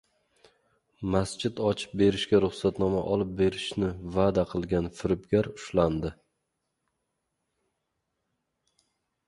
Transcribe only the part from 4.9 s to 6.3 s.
firibgar ushlandi